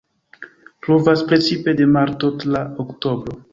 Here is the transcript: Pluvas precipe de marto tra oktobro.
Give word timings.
Pluvas 0.85 1.21
precipe 1.33 1.75
de 1.83 1.89
marto 1.99 2.33
tra 2.45 2.65
oktobro. 2.87 3.41